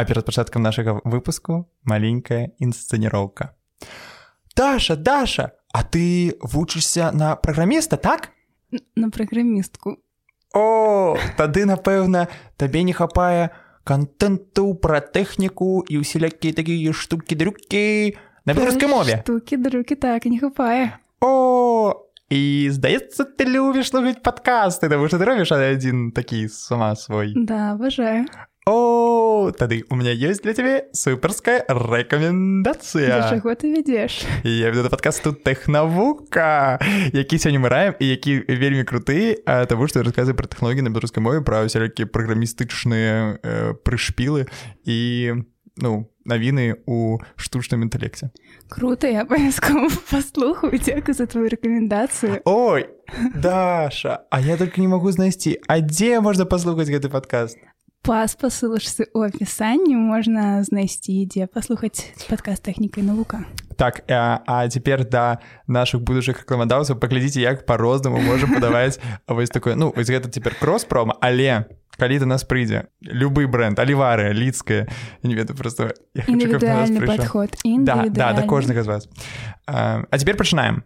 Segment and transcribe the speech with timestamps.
[0.00, 3.52] А перад пачаткам нашага выпуску маленькая інсцэніроўка.
[4.56, 8.30] Даша, Даша, а ты вучышся на праграміста, так?
[8.96, 9.98] На праграмістку.
[10.54, 13.52] О, тады, напэўна, табе не хапае
[13.84, 18.16] контенту пра тэхніку і ўсялякія такія штукі-дрюкі
[18.48, 19.20] на беларускай мове.
[19.20, 20.96] Штукі друкі так не хапае.
[21.20, 27.36] О, і здаецца, ты любіш слухаць падкасты, таму што ты робіш адзін такі сама свой.
[27.36, 28.24] Да, абажаю.
[29.40, 33.30] О, тады у меня ёсць для цябе суперская Да рэкамендацыя.
[33.32, 34.20] чаго ты вядзеш?
[34.44, 36.76] Я веду да падкасту тэхнавука,
[37.16, 40.92] які сёння мы раем і які вельмі круты, а таму што расказваю пра тэхналогіі на
[40.92, 44.44] беларускай мове, пра усялякія праграмістычныя э, прышпілы
[44.84, 45.32] і
[45.80, 48.28] ну навіны ў штучным інтэлекце.
[48.68, 52.44] Круто, я абавязкова паслухаю, дзякую за твою рэкамендацыю.
[52.44, 52.92] Ой,
[53.34, 57.56] Даша, а я только не магу знайсці, а дзе можна паслухаць гэты падкаст?
[58.00, 63.44] Па спасылачцы ў апісанні можна знайсці, дзе паслухаць падкаст тэхніка і навука.
[63.76, 68.96] Так, а, а цяпер да нашых будучых рэкламадаўцаў паглядзіце, як па-рознаму можа падаваць
[69.28, 71.68] вось такое ну вось гэта цяпер кросс-прома, але
[72.00, 74.88] калі да нас прыйдзе любы бренд алівары лідская
[75.22, 75.92] не ведаю просто
[76.24, 77.52] хочу, падход.
[77.84, 79.08] да, да, да кожнага з вас.
[79.66, 80.84] А, а цяпер пачынаем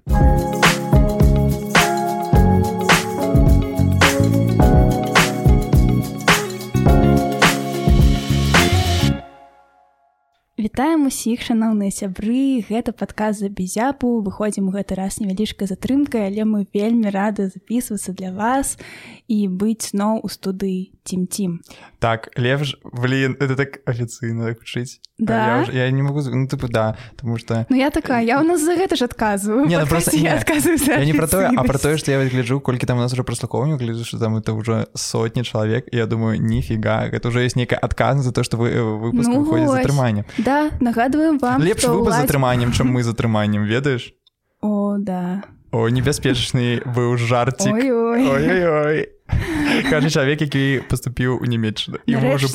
[10.64, 12.64] Вітаем усіх шаноўныя сябры.
[12.64, 18.16] Гэта падказ за безяпу выходзім у гэты раз невялічкай затрымкай але мы вельмі рады записывацца
[18.16, 18.78] для вас
[19.28, 21.60] і быць зноў у студыі цім-цім
[22.00, 25.36] так лепш блин это так афіцыйна так вчыць Да?
[25.46, 28.46] я, ўжо- я не могу ну тыпу да потому что Ну я такая я ў
[28.46, 31.62] нас за гэта ж адказваю Не, ну просто- не, адказваю Я не про тое, а
[31.62, 34.34] про тое, што я вот гляджу, колькі там у нас уже праслухоўню, гляджу, што там
[34.36, 38.42] это ўжо сотні чалавек, і я думаю, ніфіга, гэта ўжо ёсць нейкая адказна за то,
[38.42, 39.82] што вы э, выпуск Ну выходзіць з вось.
[39.86, 40.24] затрыманнем.
[40.38, 44.14] Да нагадваем вам Лепш што выпуск з ўлад- затрыманнем, чым мы з затрыманнем, ведаеш?
[44.62, 47.72] О да О, небяспечны быў жартик.
[47.74, 48.28] Ой-ой.
[48.30, 49.08] Ой-ой-ой.
[49.90, 51.98] Кажа чалавек, які паступіў у нямецчыну.
[52.06, 52.46] І можа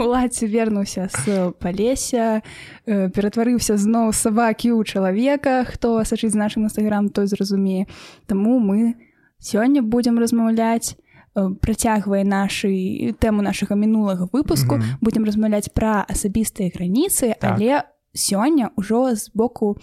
[0.00, 2.40] уладзе вернуўся з палеся
[2.86, 7.86] э, ператварыўся зноў сабакі ў чалавека хто сачыць нашым нстаграм той зразумее
[8.26, 8.96] Таму мы
[9.38, 10.96] сёння будзем размаўляць
[11.36, 15.04] э, працягвае нашы тэму нашага мінулага выпуску Мгм.
[15.04, 17.60] будзем размаўляць пра асабістыя граніцы Так.
[17.60, 17.84] але
[18.16, 19.76] сёння ўжо з боку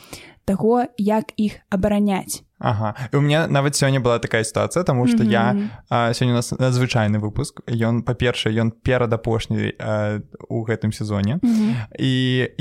[0.51, 2.94] таго як іх абараняць Ага.
[3.13, 5.69] І у меня нават сёння была такая сітуацыя, таму што я Мгм.
[5.89, 9.73] А, сёння у нас надзвычайны выпуск ён па-першае ён перадапошні
[10.45, 11.75] у гэтым сезоне Мгм.
[11.97, 12.11] і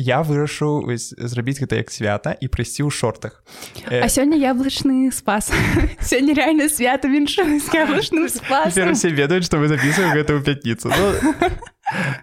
[0.01, 3.45] я вырашыў зрабіць гэта як свята і прыйсці ў шортах
[3.93, 5.53] А сёння яблычны спас
[6.01, 10.41] сёння реально свята віншую з яблычным Цяпер спасом усе ведаюць што вы записываем гэта ў
[10.41, 11.35] пятніцу ну,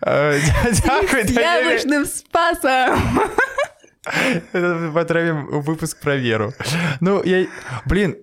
[0.01, 1.41] Даніле.
[1.43, 3.66] яблычным спасом Это
[4.97, 6.53] патрэбім у выпуск пра веру.
[7.01, 7.45] Ну я
[7.85, 8.15] блин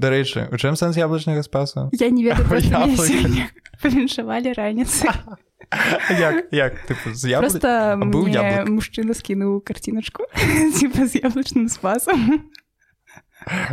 [0.00, 3.12] дарэчы у чым сэнс яблычнага спасу я не ведаю просто мяне Яблыка.
[3.12, 3.44] сёння
[3.82, 5.08] павіншавалі раніцы
[6.18, 6.72] як як?
[6.88, 8.68] Тыпу з яблык просто быў мне яблык.
[8.72, 10.24] мужчына скінуў карціночку
[10.80, 12.48] типа з яблычным спасом.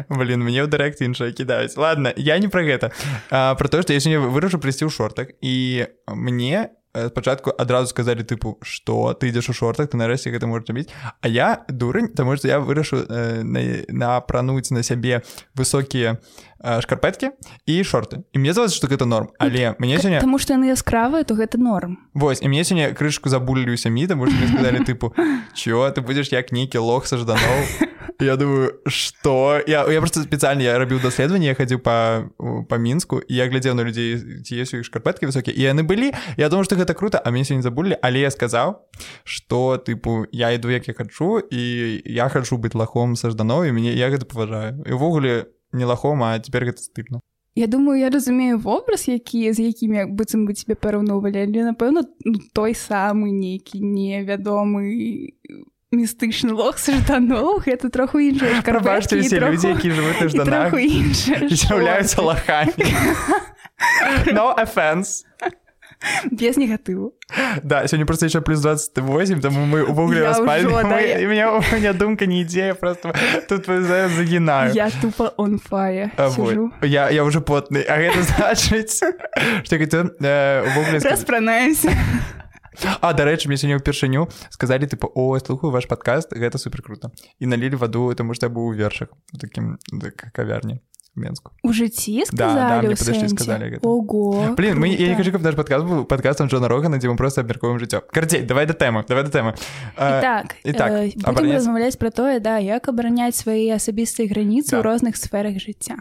[0.08, 2.92] Блин, мне ў дырэкце іншае кідаюць ладно я не пра гэта
[3.32, 6.72] а, пра тое што я сёння вырашу прыйсці ў шортах і мне
[7.10, 9.90] спачатку адразу сказалі тыпу што ты ідзеш у шортах?
[9.90, 10.90] Ты нарэшце гэта можаш рабіць
[11.22, 15.22] А я дурань таму што я вырашу э, на- напрануць на сябе
[15.56, 16.18] высокія
[16.64, 17.32] э, шкарпэткі
[17.66, 18.24] і шорты.
[18.34, 19.30] І мне здаваецца што гэта норм.
[19.40, 21.98] Але мне сёння Таму што яны яскравыя то гэта норм.
[22.14, 25.14] Вось і мне сёння крышку забулілі ў сям'і таму што мне сказалі тыпу
[25.54, 27.88] чё ты будзеш як нейкі лох са жданоў
[28.20, 29.62] я думаю что?
[29.68, 32.26] Я, я просто спецыяльна я рабіў даследаванне я хадзіў па
[32.70, 36.10] па мінску я глядзеў на людзей ці ёсць у іх шкарпэткі высокія і яны былі
[36.38, 38.88] я думаю што гэта круто а мне сёння забулі але я сказаў
[39.24, 43.72] что тыпу я іду як я хачу і я хачу быць лахом са жданоў і
[43.72, 47.20] мне я гэта паважаю і ўвогуле не лахом а цяпер гэта стыпна
[47.58, 52.06] Я думаю я разумею вобраз які з якімі як быццам бы цябе параўноўвалі але напэўна
[52.26, 55.34] ну, той самы нейкі невядомы
[55.92, 60.76] містычны лох са жданоў гэта троху іншая прабачце усе людзі які жывуць на жданах
[61.48, 62.92] з'яўляюцца лахамі
[64.38, 65.24] no offense
[66.32, 67.14] без негатыву
[67.64, 70.66] Да, сёння просто яшчэ плюс 28, таму мы увогуле распалі.
[70.66, 73.14] ўжо, да, я- меня, у меня думка не ідзе, я просто
[73.50, 74.74] тут за- загінаю.
[74.74, 76.50] я тупо on fire А, вот.
[76.50, 79.02] сижу Я, я уже потны, а гэта значыць,
[79.64, 80.64] што я хотел э,
[83.02, 87.10] А, дарэчы, мне сёння ўпершыню сказалі, типа, о, слухаю ваш падкаст, гэта супер круто.
[87.40, 90.80] І налілі ваду, таму што я быў у вершах, у такім так, кавярні.
[91.18, 91.52] Менску.
[91.64, 93.82] У жыцці Да, да, сказалі мне падышлі, сказалі гэта.
[93.82, 97.16] Ого Блин, мы, я не хочу, каб наш подкаст был подкастом Джона Рогана, дзе мы
[97.18, 99.54] просто абмяркуем жыццё карцей давай да тэмы давай да тэмы
[99.98, 104.30] І так, і так, э, будем абараняць- размаўляць пра тое да як абараняць свае асабістыя
[104.30, 104.80] граніцы Да.
[104.80, 105.98] ў розных сферах жыцця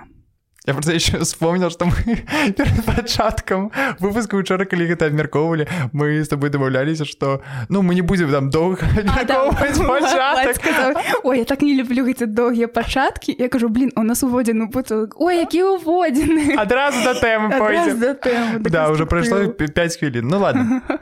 [0.66, 1.92] Я просто еще вспомнил, что мы
[2.56, 3.70] перед пачаткам
[4.00, 8.50] выпуска учора, калі гэта абмяркоўвалі, мы з тобой дамаўляліся, што ну мы не будзем там
[8.50, 10.56] доўга абмяркоўваць пачатак.
[10.60, 14.66] сказаў, Ой я так не люблю гэты доўгія пачаткі я кажу блин у нас уводзены
[14.66, 18.62] бутылак Ой які уводзены Адразу да тэмы пойдзем.
[18.62, 20.28] Да, уже прайшло 5 хвілін.
[20.28, 20.82] Ну ладно.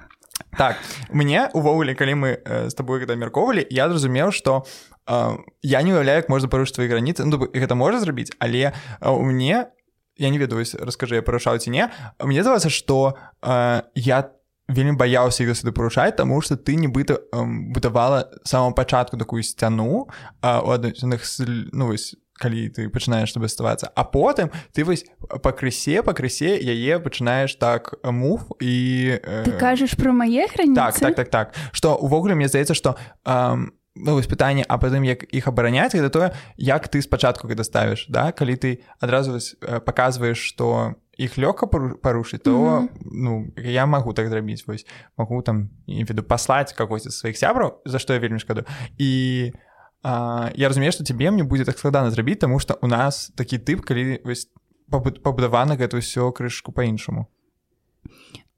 [0.56, 0.76] Так,
[1.10, 5.92] мне увогуле, калі мы э, з табой гэта абмяркоўвалі, я зразумеў, што э, я не
[5.92, 7.24] уяўляю, як можна парушыць твои граніцы.
[7.24, 9.68] Ну, гэта можа зрабіць, але э, у мне
[10.16, 11.90] я не ведаю, вось раскажы, я парушаў ці не.
[12.22, 14.30] Мне здаваецца, што э, я
[14.68, 20.08] вельмі баяўся іх сюды парушаць, таму што ты нібыта э, будавала самого пачатку такую сцяну
[20.42, 21.26] э, у адных
[21.72, 25.06] ну, вось, калі ты пачынаеш тебе ставацца а потым ты вось
[25.42, 31.14] пакрысе пакрысе яе пачынаеш так мув і э, ты кажаш пра мае граніцы так так
[31.14, 35.46] так так что увогуле мне здаецца что эм, ну, вось пытанне а потым як іх
[35.49, 38.32] абараняць гэта тое як ты спачатку гэта ставіш да?
[38.32, 42.88] Калі ты адразу вось, э, паказваеш что іх лёгка пару- парушыць то mm -hmm.
[43.05, 44.87] ну я магу так зрабіць вось
[45.17, 48.64] магу там веду паслаць какой-то сваіх сябраў за што я вельмі шкаду
[48.99, 49.52] і
[50.02, 53.58] а, я разумею што тебе мне будзе так складана зрабіць тому что у нас такі
[53.58, 54.49] тып калі вось
[54.91, 57.26] пабу- пабудавана гэта ўсё крышку по-іншаму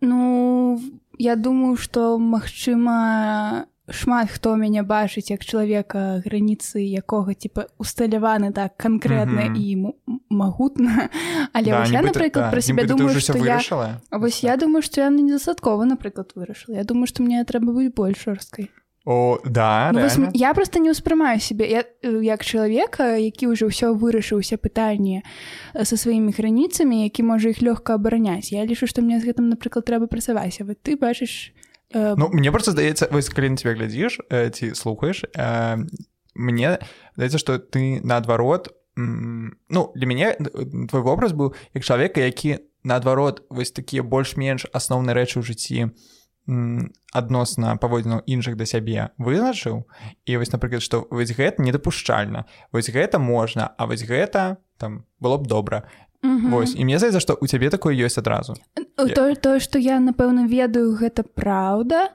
[0.00, 0.80] Ну
[1.18, 8.76] я думаю что магчыма шмат хто мяне бачыць як чалавека граніцы якога типа усталяваны так
[8.76, 9.56] канкрэтна Мгм.
[9.56, 11.08] і м- магутна.
[11.52, 14.82] Але Да, вось я напрыклад да, нібыта ты думаю что ўсё я вось я думаю
[14.82, 16.76] что я недастаткова напрыклад вырашыла.
[16.76, 18.70] Я думаю что мне трэба быць больш жорсткай.
[19.08, 23.70] О да Ну, вось я просто не ўспрымаю себе я, э, як чалавека які ўжо
[23.70, 25.22] ўсё вырашыў усе пытанні
[25.74, 28.50] э, са сваімі граніцамі які можа іх лёгка абараняць.
[28.50, 30.58] Я лічу што мне з гэтым напрыклад трэба працаваць.
[30.60, 31.54] А вот ты бачыш
[31.94, 35.78] Ну мне просто здаецца вось калі на тебя глядзіш э, ці слухаеш э,
[36.34, 36.78] мне
[37.14, 43.46] здаецца что ты наадварот ну для мяне э, твой вобраз быў як чалавека які наадварот
[43.50, 45.94] вось такія больш-менш асноўныя рэчы ў жыцці
[46.46, 49.82] адносна паводзінаў іншых да сябе вызначыў.
[50.26, 52.46] І вось напрыклад што вось гэта недапушчальна.
[52.70, 55.90] Вось гэта можна а вось гэта там было б добра
[56.22, 56.50] мгм.
[56.50, 56.74] Вось.
[56.76, 58.54] І мне здаецца што у цябе такое ёсць адразу.
[58.98, 62.08] Э, то тое што я напэўна ведаю гэта праўда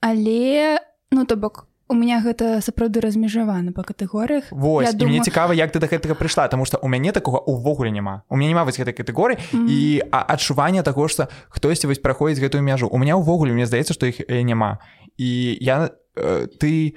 [0.00, 0.78] але
[1.10, 4.44] ну то бок у меня гэта сапраўды размежавана па катэгорыях.
[4.50, 7.38] Вось і мне думаю- цікава як ты да гэтага прыйшла тому что у мяне такога
[7.38, 8.22] увогуле няма.
[8.28, 9.68] У меня няма вось гэтай катэгорыі Мгм.
[9.68, 12.88] і а, адчування таго што хтосьці вось праходзіць гэтую мяжу.
[12.88, 14.78] У меня ўвогуле мне здаецца што іх няма.
[15.18, 16.94] І я э, ты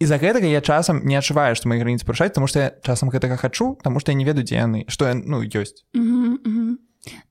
[0.00, 3.36] і-за гэтага я часам не адчуваю што мои граніцы парушаць тому что я часам гэтага
[3.36, 6.78] хачу тому что я не ведаю дзе яны што я ну ёсць Мгм, мгм.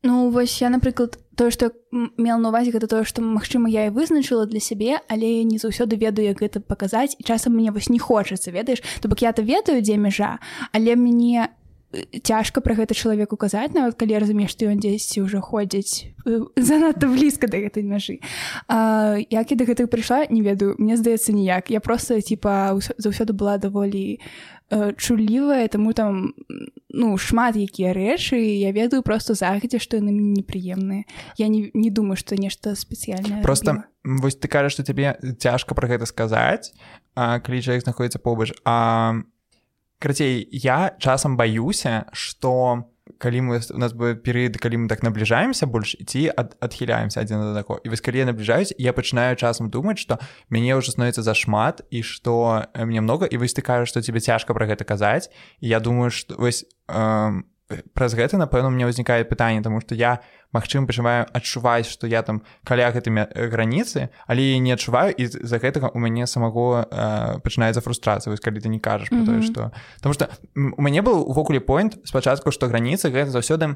[0.03, 3.85] Ну вось я напрыклад тое што м- мела на увазе гэта тое што магчыма я
[3.87, 7.89] і вызначыла для сябе але не заўсёды ведаю як гэта паказаць і часам мне вось
[7.89, 10.39] не хочацца ведаеш то бок я-то ведаю дзе мяжа
[10.73, 11.56] але мне э,
[12.24, 16.44] цяжка пра гэта чалавеку казаць нават калі я разумею што ён дзесьці ўжо ходзіць э,
[16.60, 18.19] занадта блізка да гэтай мяжы.
[18.68, 21.72] Як я да гэтых прыйшла не ведаю мне здаецца ніяк.
[21.72, 24.19] Я просто типа ўсё- заўсёды была даволі
[24.69, 26.36] э, чулівая таму там
[26.92, 31.07] ну шмат якія рэчы я ведаю просто загадзя што яны мне непрыемныя.
[31.39, 33.88] Я не, не думаю што нешта спецыяльнае просто рабіла.
[34.04, 36.75] вось ты кажаш што табе цяжка пра гэта сказаць
[37.15, 39.24] а, калі чалавек знаходіцца побач а
[40.00, 42.86] карацей я часам баюся што
[43.18, 47.54] калі мы у нас будет перыяд калі мы так набліжаемся больш ці ад, адхіляемся адзін
[47.54, 51.24] да таго і вось калі я набліжаюсь я пачынаю часам думаць што мяне ўжо становіцца
[51.24, 53.25] зашмат і што э, мне много.
[53.25, 56.66] І вось ты кажаш што тебе цяжка пра гэта казаць і я думаю што вось
[56.88, 57.42] э,
[57.93, 60.24] праз гэта напэўна мне ўзнікае пытанне тому што я
[60.55, 65.27] магчым пачынаю адчуваць што я там каля гэтымі э, граніцы але я не адчуваю і
[65.27, 69.43] з-за гэтага у мяне самого э, пачынаецца фрустрацыя вось калі ты не кажаш про тое
[69.43, 69.47] Мгм.
[69.47, 73.75] што Таму што м, у мяне быў увогуле поинт спачатку што граніцы гэта заўсёды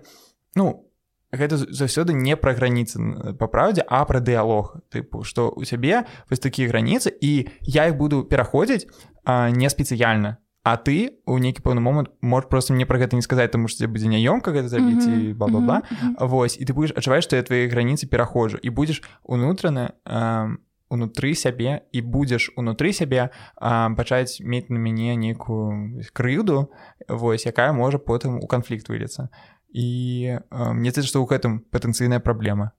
[0.55, 0.87] ну
[1.31, 6.39] гэта заўсёды не пра граніцы па праўдзе а пра дыялог тыпу што у цябе вось
[6.39, 8.87] такія граніцы і я іх буду пераходзіць
[9.23, 13.25] а, не спецыяльна А ты у нейкі пэўны момант можаш просто мне пра гэта не
[13.25, 15.77] сказаць тому што будзе няёмка гэта зрабіць і Мгм, бла-бла-бла.
[15.81, 16.27] Мгм, мгм.
[16.29, 20.55] Вось і ты будзеш адчуваць што я твае граніцы пераходжу і будзеш унутрана э,
[20.91, 26.69] унутры сябе і будзеш унутры сябе э, пачаць мець на мяне нейкую крыўду
[27.07, 29.31] вось якая можа потым у канфлікт вылецца
[29.71, 32.75] і э, мне здаецца што ў гэтым патэнцыйная праблема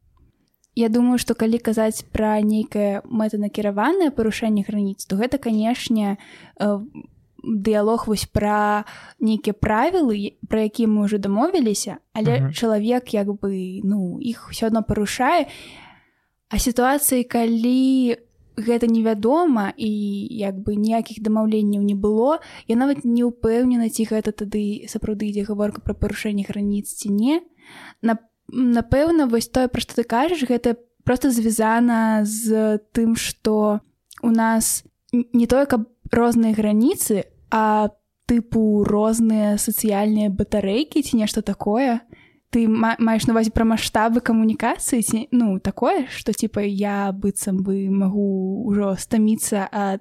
[0.74, 6.16] Я думаю што калі казаць пра нейкае мэтанакіраванае парушэнне граніц то гэта канешне
[6.60, 6.78] э,
[7.42, 8.84] дыялог вось пра
[9.20, 12.52] нейкія правілы пра якія мы ўжо дамовіліся але Мгм.
[12.52, 15.50] чалавек як бы ну іх ўсё адно парушае
[16.48, 18.16] а сітуацыі калі
[18.56, 19.90] гэта невядома і
[20.28, 25.48] як бы ніякіх дамаўленняў не было я нават не ўпэўнена ці гэта тады сапраўды ідзе
[25.48, 27.40] гаворка пра парушэнне граніц ці не
[28.02, 28.18] на
[28.52, 33.80] напэўна вось тое пра што ты кажаш гэта просто звязана з тым што
[34.22, 37.90] у нас не тое каб розныя граніцы а
[38.26, 42.00] тыпу розныя сацыяльныя батарэйкі ці нешта такое
[42.52, 47.60] ты ма- маеш на увазе пра маштабы камунікацыі ці ну такое што типа я быццам
[47.62, 50.00] бы магу ўжо стаміцца ад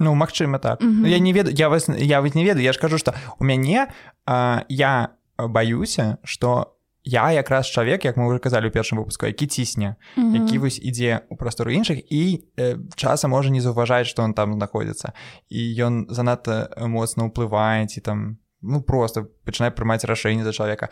[0.00, 1.06] Ну магчыма так Мгм.
[1.06, 3.88] я не ведаю я вас я вас не ведаю я ж кажу что у мяне
[4.26, 9.46] а, я баюся что я якраз чалавек як мы уже казалі у першым выпуску які
[9.46, 14.34] цісне які вось ідзе ў прастору іншых і э, часам можа не заўважаць што он
[14.34, 15.12] там знаходзіцца.
[15.48, 20.88] І ён занадта моцна ўплывае ці там ну просто пачынае прымаць рашэнне за чалавека.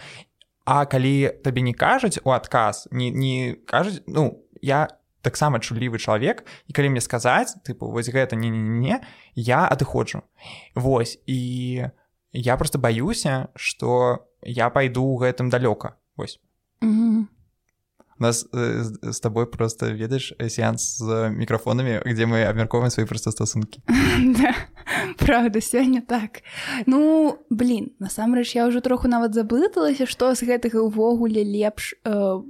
[0.64, 4.88] А калі табе не кажуць у адказ не, не кажуць ну я
[5.22, 9.00] таксама чулівы чалавек і калі мне сказаць тыпу вось гэта не, не, не, не
[9.34, 10.22] я адыходжу.
[10.74, 11.36] Вось і
[11.82, 11.92] я
[12.56, 16.38] просто баюся что я пайду ў гэтым далёка Вось
[16.80, 17.28] Мгм.
[18.18, 22.90] У нас э, з- з табой просто ведаеш э, сеанс з мікрафонамі где мы абмярковаем
[22.90, 23.80] свае проста стасункі
[24.40, 24.54] да,
[25.18, 26.42] правда сёння так.
[26.86, 32.40] Ну блин насамрэч я ўжо троху нават заблыталася што з гэтага ўвогуле лепш э,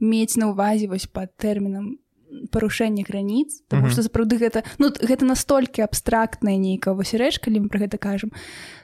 [0.00, 1.98] мець на ўвазе вось пад тэрмінам
[2.50, 3.92] парушэння граніц Таму Мгм.
[3.92, 8.32] што сапраўды гэта ну гэта настолькі абстрактная нейкая вось рэч калі мы пра гэта кажам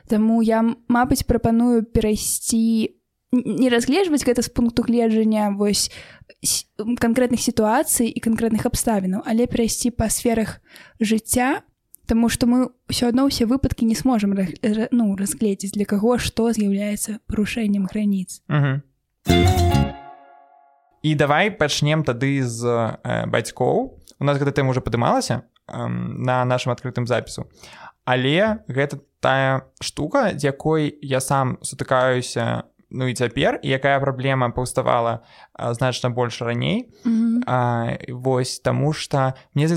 [0.08, 2.94] Таму я мабыць прапаную перайсці
[3.32, 5.90] не разгледжваць гэта з пункту гледжання вось
[6.98, 10.60] канкрэтных сітуацый і канкрэтных абставінаў але перайсці па сферах
[11.00, 11.62] жыцця
[12.10, 17.22] Таму што мы ўсё адно ўсе выпадкі не сможам ну, разгледзець для каго што з'яўляецца
[17.30, 18.42] парушэннем граніц.
[18.50, 18.82] Мгм.
[21.02, 26.44] І давай пачнем тады з э, бацькоў у нас гэта тэма уже падымалася э, на
[26.44, 27.48] нашым адкрытым запісу
[28.04, 35.22] але гэта тая штука з якой я сам сутыкаюся ну і цяпер якая праблема паўставала
[35.52, 36.90] а, значна больш раней.
[37.46, 39.68] А, вось таму что мне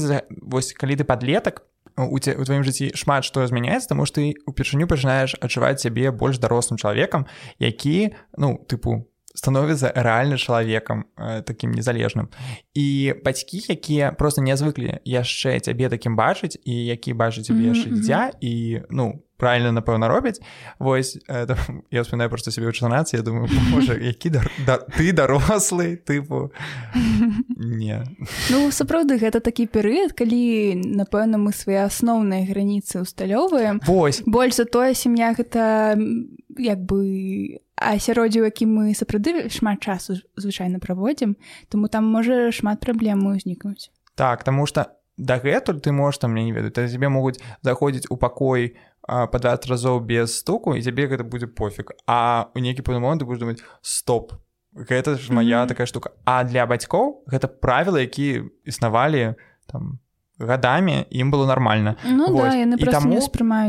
[0.42, 1.64] вось калі ты падлетак
[1.96, 6.10] у, ця- у тваім жыцці шмат што змяняецца таму што ты упершыню пачынаеш адчуваць сябе
[6.12, 7.28] больш дарослым чалавекам
[7.60, 12.30] які ну тыпу становіцца рэальна чалавекам э, такім незалежным.
[12.74, 17.74] І бацькі якія просто не звыклі яшчэ цябе такім бачыць і які бачаць цябе Мгм,
[17.74, 17.98] яшчэ мгм.
[17.98, 20.40] дзіця і ну правильно напэўна робяць.
[20.80, 24.78] Вось э, там, я вспоминаю просто сябе ў 14 я думаю можа які дар, да,
[24.78, 26.54] ты дарослы тыпу
[27.58, 28.06] не.
[28.50, 33.82] Ну сапраўды гэта такі перыяд, калі напэўна мы свае асноўныя граніцы усталёўваем.
[33.86, 34.22] Вось.
[34.26, 35.98] Больш за тое сям'я гэта
[36.58, 37.60] як бы
[37.92, 41.36] асяроддзе, у якім мы сапраўды шмат часу звычайна праводзім,
[41.70, 43.92] Таму там можа шмат праблем узнікнуць.
[44.16, 44.88] так таму что
[45.18, 49.68] дагэтуль ты можаш там мне не ведаю тебе могуць заходзіць у пакой а, па 20
[49.70, 53.40] разоў без стуку і цябе гэта будзе пофіг а у нейкі пэўны момант ты будешь
[53.42, 54.34] думаць стоп
[54.74, 55.68] гэта ж моя Мгм.
[55.68, 59.36] такая штука а для бацькоў гэта правілы якія існавалі
[59.66, 60.00] там
[60.40, 61.96] гадамі ім было нормально.
[62.04, 62.52] Ну Вось.
[62.52, 63.20] да, яны І таму-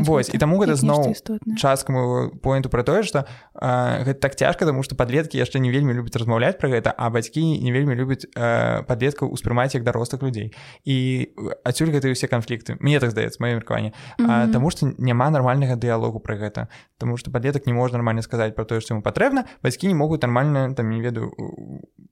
[0.05, 1.13] вось, і таму гэта зноў
[1.57, 5.69] частка моего поинту про тое что э, гэта так цяжка тому что подлеткі яшчэ не
[5.71, 10.23] вельмі любяць размаўляць про гэта а бацькі не вельмі любяць э, подлеткаў успрымаць як дарослых
[10.23, 10.53] людзей
[10.85, 11.29] і
[11.63, 14.51] адсюль гэта ўсе канфлікты мне так здаецца маё меркаванне Мгм.
[14.51, 16.67] Таму што няма нармальнага дыялогу пра гэта
[16.97, 20.21] Таму што падлетак не можна нармальна сказаць пра тое што яму патрэбна бацькі не могуць
[20.21, 21.31] нармальна там не ведаю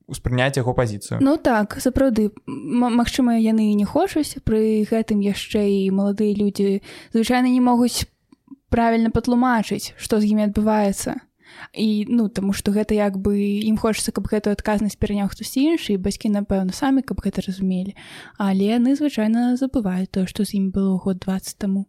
[0.07, 4.52] успрыняць яго пазіцыю Ну так сапраўды М- Магчыма яны і не хочуць пры
[4.89, 6.81] гэтым яшчэ і маладыя людзі
[7.13, 8.05] звычайна не могуць
[8.73, 11.21] правільна патлумачыць што з імі адбываецца.
[11.73, 15.93] І ну таму што гэта як бы ім хочацца каб гэтую адказнасць пераняў хтосьці іншы
[15.93, 17.93] і бацькі напэўна самі каб гэта разумелі.
[18.37, 21.85] Але яны звычайна забываюць тое што з ім было год 20 таму.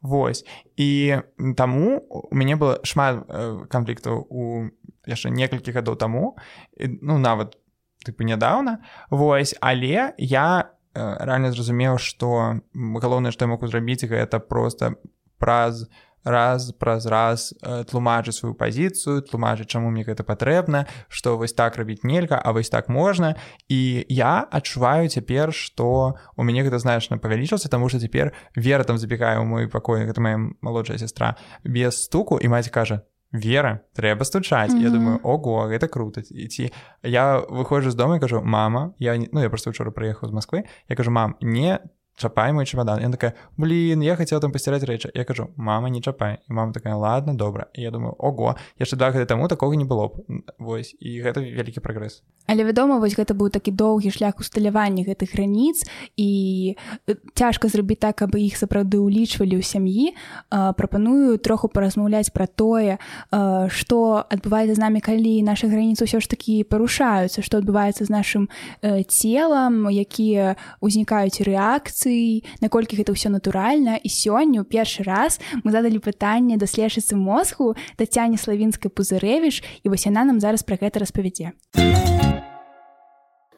[0.00, 0.44] Вось.
[0.76, 1.20] І
[1.56, 4.68] таму у мяне было шмат э, канфліктаў у
[5.06, 6.36] яшчэ некалькі гадоў таму
[6.76, 7.56] ну нават
[8.04, 8.80] тыпу нядаўна.
[9.10, 9.54] Вось.
[9.60, 14.96] Але я э, рэальна зразумеў што галоўнае што я могу зрабіць гэта просто
[15.38, 15.86] праз
[16.24, 21.76] раз праз раз э, тлумачыць сваю пазіцыю тлумачыць чаму мне гэта патрэбна што вось так
[21.76, 23.36] рабіць нельга а вось так можна
[23.68, 28.98] і я адчуваю цяпер што у мяне гэта значна павялічылася таму што цяпер вера там
[28.98, 33.00] забегае ў мой пакой гэта моя малодшая сестра без стуку і маці кажа
[33.32, 34.92] вера трэба стучаць я Мгм.
[34.92, 36.70] думаю ого гэта круто ці
[37.02, 40.64] я выходжу з дома кажу мама я не- ну я просто учора прыехаў з Москвы.
[40.88, 41.78] Я кажу мам не
[42.20, 46.02] чапай мой чемодан я такая блин я хотела там пасціраць рэчы я кажу мама не
[46.02, 49.84] чапай і мама такая ладно добра я думаю ого яшчэ два гады таму такога не
[49.84, 54.42] было б вось і гэта вялікі прагрэс але вядома вось гэта быў такі доўгі шлях
[54.42, 55.86] усталявання гэтых граніц
[56.18, 56.76] і
[57.34, 60.18] цяжка зрабіць так каб іх сапраўды ўлічвалі ў сям'і.
[60.50, 62.98] Прапаную троху паразмаўляць пра тое
[63.70, 68.50] што адбываецца з намі калі наша граніцы ўсё ж такі парушаюцца што адбываецца з нашым
[68.82, 72.09] целам якія ўзнікаюць рэакцыі
[72.60, 78.36] наколькі гэта ўсё натуральна і сёння ў першы раз мы задалі пытанне даследчыцы мозгу тацяне
[78.36, 81.52] славінскай пузырэвіш і вось яна нам зараз пра гэта распавядзе.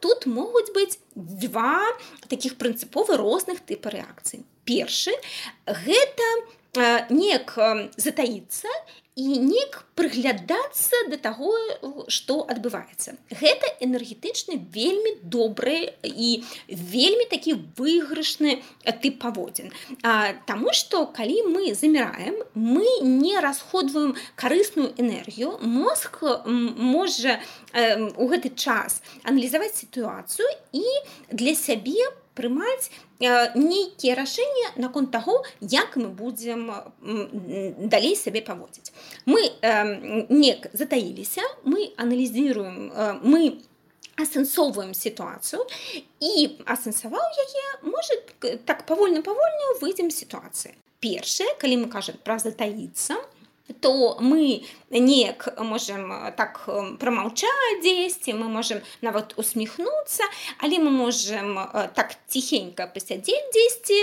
[0.03, 1.79] Тут могуць быць два
[2.27, 5.11] таких прынцыпова розных тыпа рэакцый першы
[5.67, 6.27] гэта
[7.09, 7.53] неяк
[7.97, 8.67] затаіцца
[9.15, 11.53] і неяк прыглядацца да таго
[12.09, 13.13] што адбываецца.
[13.29, 18.63] Гэта энергетычны вельмі добры і вельмі такі выйгрышны
[19.03, 19.69] тып паводзін.
[20.49, 27.37] Таму што калі мы заміраем мы не расходваем карысную энергію мозг можа
[28.17, 30.85] у гэты час аналізаваць сітуацыю і
[31.29, 36.71] для сябе прымаць нейкія рашэнні наконт таго як мы будзем
[37.89, 38.93] далей сабе паводзіць.
[39.25, 39.53] Мы
[40.29, 42.91] не затаіліся мы аналізіруем
[43.23, 43.61] мы
[44.17, 45.65] асэнсоўваем сітуацыю
[46.21, 48.17] і асэнсаваў яе можа
[48.65, 50.75] так павольна павольна выйдзем сітуацыі.
[50.99, 53.17] Першае калі мы кажам пра затаіцца
[53.79, 56.63] то мы неяк можем так
[56.99, 60.23] прамаўчаць дзесьці мы можем нават усміхнуцца
[60.59, 61.55] але мы можем
[61.95, 63.99] так ціхенька пасядзець дзесьці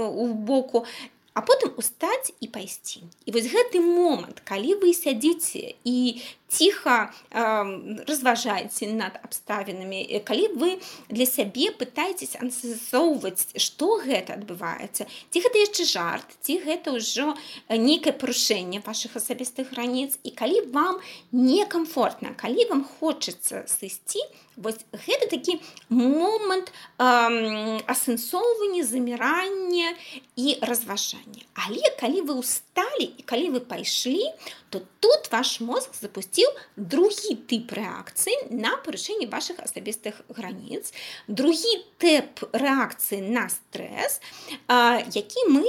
[0.00, 0.86] у боку
[1.34, 6.22] а потым устаць і пайсці і вось гэты момант калі вы сядзіце і
[6.54, 10.70] ціха э, разважаеце над абставінамі калі вы
[11.10, 17.34] для сябе пытаецесь ансоўваць што гэта адбываецца ці гэта яшчэ жарт ці гэта ўжо
[17.68, 24.22] нейкае парушэнне ваших асабістых граніц і калі вам некамфортна калі вам хочацца сысці
[24.56, 25.58] вось гэта такі
[25.88, 29.94] момант асэнсоўвання замірання
[30.36, 31.42] і разважання.
[31.54, 34.30] Але калі вы усталі і калі вы пайшлі
[34.70, 36.43] то тут ваш мозг запусціў
[36.76, 40.92] другі тып рэакцыі на парушэнне ваших асабістых граніц
[41.28, 44.20] другі тэп рэакцыі на стрэс
[44.68, 45.68] які мы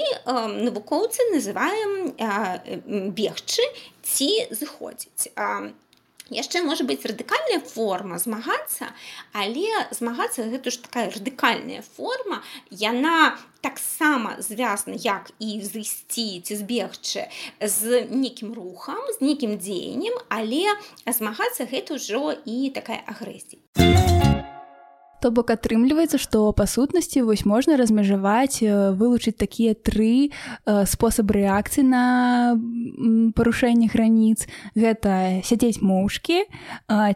[0.65, 2.15] навукоўцы называем
[3.13, 3.63] бегчы
[4.01, 5.33] ці зыходзіць
[6.29, 8.93] яшчэ можа быць радыкальная форма змагацца
[9.33, 12.41] але змагацца гэта ж такая радыкальная форма.
[12.69, 17.29] Яна таксама звязана як і зысці ці збегчы
[17.61, 24.24] з нейкім рухам з нейкім дзеяннем але змагацца гэта ўжо і такая агрэсія
[25.25, 30.29] То бок атрымліваецца, што па сутнасці вось можна размежаваць, вылучыць такія тры
[30.85, 32.03] спосабы рэакцыі на
[33.33, 34.45] парушэнне граніц.
[34.77, 36.45] Гэта сядзець моўшкі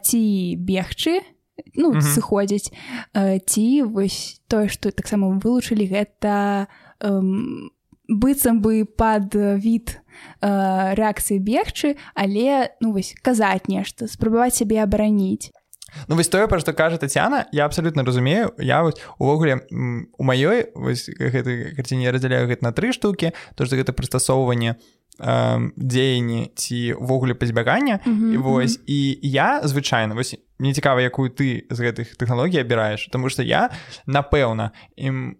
[0.02, 0.22] ці
[0.58, 1.22] бегчы,
[1.78, 2.10] ну, mm -hmm.
[2.18, 2.74] сыходзіць
[3.46, 6.66] ці вось тое, што таксама вылучылі гэта
[6.98, 7.70] эм,
[8.10, 10.02] быццам бы пад від
[10.42, 15.54] рэакцыі бегчы, але ну, вось казаць нешта, спрабаваць сябе абараніць.
[16.08, 18.52] Ну вось тое пра што кажа Тацяна я абсалютна разумею.
[18.58, 19.60] Я вось увогуле
[20.18, 23.32] у маёй гэтай карціне раздзяляю гэта на тры штукі.
[23.54, 24.76] То што гэта прыстасоўванне
[25.20, 28.00] дзеянні ці ўвогуле пазбягання.
[28.06, 28.34] Mm -hmm.
[28.34, 33.28] і вось і я звычайна вось мне цікава якую ты з гэтых тэхналогій абіраеш Таму
[33.28, 33.70] што я
[34.06, 35.36] напэўна ім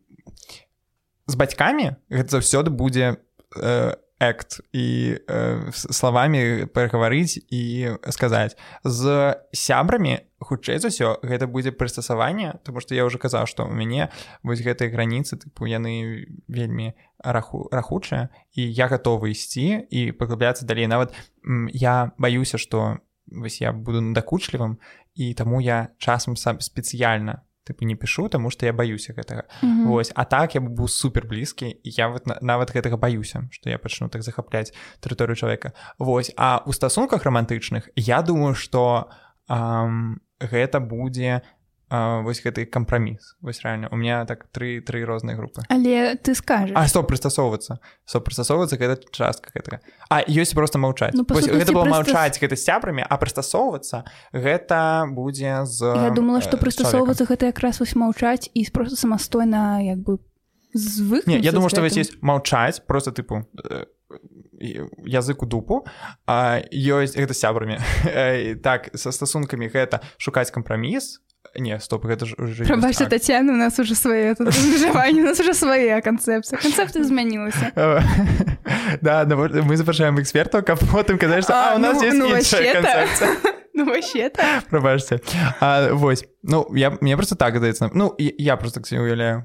[1.27, 3.17] з бацькамі гэта заўсёды будзе
[3.63, 8.55] э, экт і э, словамі перагаварыць і сказаць
[8.85, 13.73] з сябрамі хутчэй за ўсё гэта будзе прыстасаванне тому что я уже казаў што у
[13.73, 14.13] мяне
[14.45, 16.93] вось гэтыя граніцы тыпу яны вельмі
[17.25, 21.17] раху рахучыя і я готовы ісці і паглыбляцца далей нават
[21.73, 24.77] я баюся что вось я буду надакучлівым
[25.17, 29.69] і таму я часам сам спецыяльна тыпу не пішу таму што я баюся гэтага mm
[29.69, 29.87] -hmm.
[29.89, 34.09] Вось а так я быў супер блізкі я вот нават гэтага баюся што я пачну
[34.09, 39.11] так захапляць тэрыторыю чалавека Вось а у стасунках романтычных я думаю што
[40.41, 41.43] гэта будзе
[41.91, 43.37] вось гэты кампраміс.
[43.41, 45.63] Вось реально у меня так тры тры розныя групы.
[45.69, 47.79] Але ты скажешь А што прыстасоўвацца.
[48.07, 49.81] Со прыстасоўвацца гэта частка гэтага.
[50.09, 51.15] А ёсць просто маўчаць.
[51.15, 57.27] Ну, гэта было маўчаць гэта сябрамі а прыстасоўвацца гэта будзе з Я думала што прыстасоўвацца
[57.27, 60.19] гэта якраз вось маўчаць і просто самастойна як бы
[60.73, 63.43] звык я думаю што вось есть маўчаць просто тыпу
[64.61, 65.87] язык у дупу.
[66.29, 67.83] Ёсць гэта сябрамі
[68.63, 71.19] так са стасункамі гэта шукаць кампраміс
[71.57, 75.55] не стоп гэта ж уже Прабачце Тацяна у нас уже свае размежаванні у нас уже
[75.55, 77.73] свае канцэпцыі канцэпты змянілася
[79.03, 82.19] да нават- мы запрашаем экспертаў каб потым казаць што А, а, у нас ну- есть
[82.19, 82.83] ну, іншая вообще-то.
[82.83, 85.21] канцэпцыя Ну вообще так прабачце
[85.61, 89.45] а, вось ну я мне просто так здаецца ну я, я просто так себе уяўляю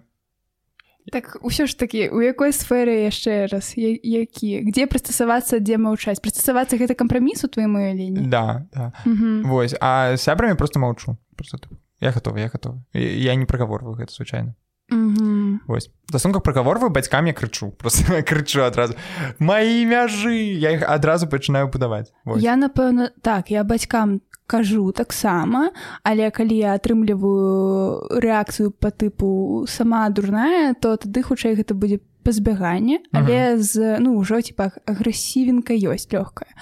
[1.11, 3.77] Так ўсё ж такі у якой сферы яшчэ раз?
[3.77, 8.91] Я- які где прыстасавацца дзе маўчаць прыстасавацца гэта кампраміс у тваім уяўленні да да.
[9.05, 9.45] Мгм.
[9.45, 11.69] Вось а сябрамі просто маўчу просто так.
[11.99, 14.55] Я готова я готова я не прагаворваю гэта звычайна
[14.89, 15.61] Мгм.
[15.67, 18.93] Вось стасунках прагаворваю бацькам я крычу просто крычу адразу
[19.39, 22.13] маі мяжы я іх адразу пачынаю будаваць.
[22.37, 25.71] Я напэўна так я бацькам кажу таксама
[26.03, 33.01] але калі я атрымліваю рэакцыю по тыпу сама дурная то тады хутчэй гэта будзе пазбяганне.
[33.11, 36.53] Але з ну ўжо типа агрэсівенка ёсць лёгкая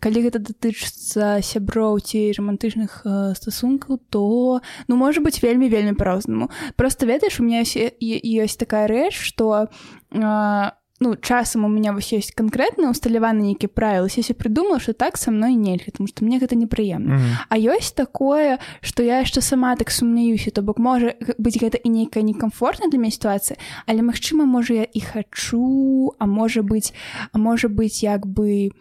[0.00, 6.50] калі гэта датычыцца сяброў ці романтычных э, стасункаў то ну можа быть вельмі вельмі па-рознаму.
[6.76, 9.68] Просто ведаеш у меня ёсць, такая рэч что
[10.12, 15.16] э, ну часам у меня вось ёсць канкрэтна усталяваны нейкі правілы я придумала что так
[15.16, 17.32] со мной нельга потому что мне гэта непрыемна Мгм.
[17.48, 21.88] А ёсць такое што я яшчэ сама так сумняюся то бок можа быць гэта і
[21.88, 26.92] нейкая некамфортная для мяне сітуацыя але магчыма можа я і хачу а можа быць
[27.32, 28.72] а можа быць як бы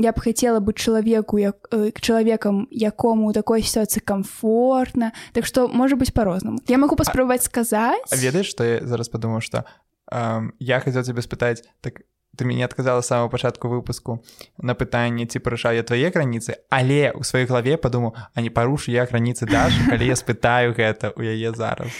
[0.00, 5.68] я б хацела быць чалавеку як э, чалавекам якому у такой сітуацыі комфортна так што
[5.68, 9.64] можа быць по-рознаму я могу паспрабаваць сказаць А ведаеш што я зараз падумаў што
[10.12, 12.02] эм, я хацеў цябе спытаць так
[12.36, 14.24] ты мяне адказала самого пачатку выпуску
[14.56, 18.90] на пытанне ці парушаю я твае граніцы але ў сваёй галаве падумаў а не парушу
[18.90, 21.92] я граніцы даш калі я спытаю гэта у яе зараз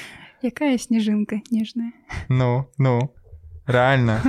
[0.43, 1.93] якая снежынка нежная.
[2.29, 3.15] Ну ну
[3.67, 4.21] реально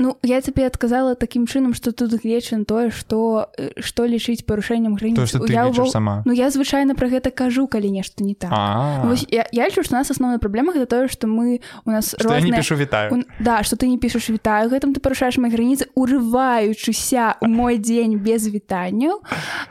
[0.00, 4.96] Ну я табе адказала такім чынам што тут глечын тое што э, што лічыць парушэннем
[4.96, 5.20] граніц
[5.52, 6.22] я ўвол- сама.
[6.24, 8.48] Ну я звычайна пра гэта кажу калі нешта не так.
[9.04, 12.16] Вось я, я лічу што у нас асноўная праблема гэта тое што мы у нас
[12.16, 15.92] розныя пішу вітаю У- Да, што ты не пішаш вітаю гэтым ты парушаеш мои граніцы
[15.94, 19.20] урываючыся ў мой дзень без вітанняў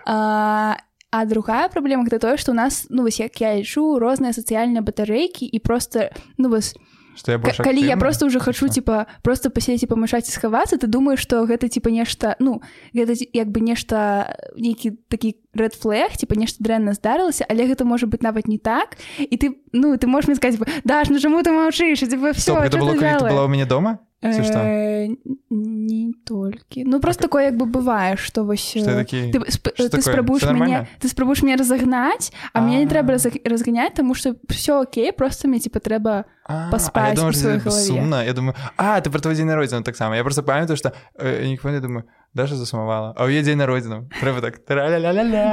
[0.05, 0.77] а,
[1.11, 4.85] а другая праблема гэта тое што у нас ну вось як я лічу розныя сацыяльныя
[4.85, 6.75] батарэйкі і просто ну вось
[7.19, 10.31] што я К- больш калі я просто уже хочу типа просто пасець і памашаць і
[10.31, 12.63] схавацца ты думаеш что гэта типа нешта ну
[12.95, 18.07] гэта як бы нешта нейкі такі red флэг типа нешта дрэнна здарылася але гэта можа
[18.07, 18.95] быть нават не так.
[19.19, 22.95] І ты ну ты можешь мне сказать даш ну чаму ты маўчыш все было
[23.29, 25.07] была ў мяне дома ці што Э,
[25.49, 29.71] не толькі ну просто такое як бы бывае что вось Што э, такі- ты, сп-
[29.75, 32.89] Што ты спрабуеш мяне ты спрабуеш мяне разагнаць а мне не А.
[32.89, 38.33] трэба разганяць тому что все окей просто мне типа трэба А, паспаць а сумна я
[38.33, 41.79] думаю а ты про твой дзень народзіну таксама я просто памятаю што э, ніхто не
[41.79, 44.61] думаю даже засумавала а ў яе дзень народзіну трэба так.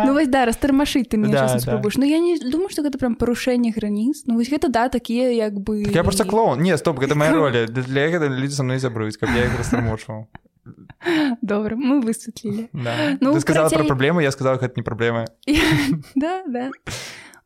[0.06, 1.58] Ну вось да растармашыць ты мне Да, да.
[1.58, 5.30] спрабуеш Ну я не думаю што гэта прям парушэнне граніц Ну вось гэта да такія
[5.32, 6.60] як бы Так я просто клоун.
[6.66, 10.26] Не стоп гэта моя роля для гэта людзі са мной забруюць каб я іх растармочваў
[11.42, 13.16] добра мы высветлілі да.
[13.20, 15.24] Ну, ты сказала карацей- про праблему я сказала гэта не праблема
[16.14, 16.70] да да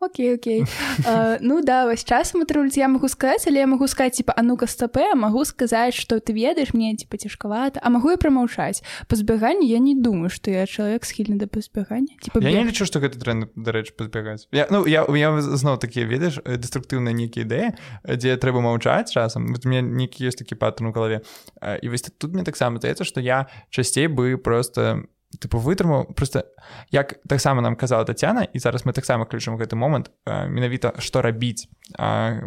[0.00, 0.64] Окей, окей.
[1.04, 4.42] Uh, ну да, вось часам атрымліваецца я магу сказаць, але я магу сказаць типа а
[4.42, 8.80] ну-ка стапе, магу сказаць, што ты ведаеш мне типа цяжкавата, а магу і прамаўчаць.
[9.08, 12.16] Па збяганні я не думаю, што я чалавек схільны да пазбягання.
[12.22, 15.76] Типа я не бег- лічу што гэта дрэнна дарэчы пазбягаць я ну я я зноў
[15.76, 17.68] такія ведаеш э, дэструктыўныя нейкія ідэі
[18.04, 21.20] э, дзе трэба маўчаць часам вот у меня нейкі ёсць такі паттерн у галаве
[21.60, 25.04] Э, і вось тут мне таксама здаецца што я часцей бы просто
[25.38, 26.50] тыпу вытрымаў просто
[26.90, 31.22] як таксама нам казала Тацяна і зараз мы таксама ключым гэты момант э, менавіта што
[31.22, 32.40] рабіць а,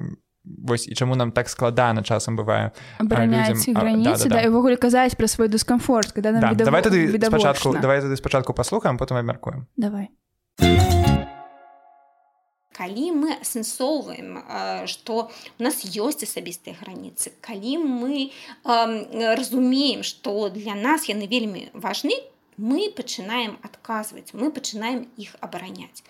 [0.43, 4.27] Вось і чаму нам так складана часам бывае граніцы, да-да-да.
[4.27, 8.03] да, і ўвогуле казаць пра свой дыскамфорт, когда нам да, відаво- давай тады спачатку давай
[8.03, 10.11] тады спачатку паслухаем потым абмяркуем Давай.
[12.75, 14.43] калі мы асэнсоўваем
[14.89, 21.71] што у нас ёсць асабістыя граніцы калі мы э, разумеем што для нас яны вельмі
[21.71, 26.03] важны мы пачынаем адказваць мы пачынаем іх абараняць.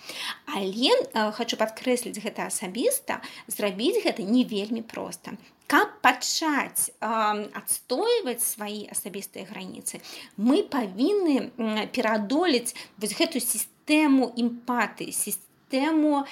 [0.45, 5.37] Але э, хочу падкрэсліць гэта асабіста зрабіць гэта не вельмі проста.
[5.67, 7.07] Каб пачаць э,
[7.53, 10.01] адстойваць свае асабістыя граніцы
[10.37, 16.25] мы павінны м, пераадолець вось гэту сістэму імпаты сістэму тэму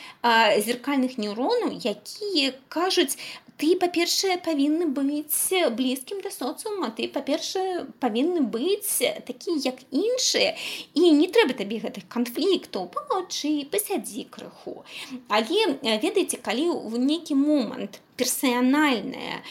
[0.61, 3.17] зеркальных нейронаў якія кажуць
[3.61, 10.55] ты па-першае павінны быць блізкім да соцыума ты па-першае павінны быць такі як іншыя
[10.97, 14.81] і не трэба табе гэтых канфліктаў памаўчы пасядзі крыху.
[15.29, 19.41] Але ведаеце калі ў нейкі момант персанальнае